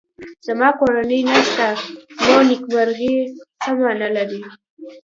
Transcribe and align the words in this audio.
زما 0.47 0.69
کورنۍ 0.79 1.21
نشته 1.31 1.67
نو 2.25 2.35
نېکمرغي 2.49 3.13
څه 3.61 3.69
مانا 3.79 4.07
لري 4.17 4.41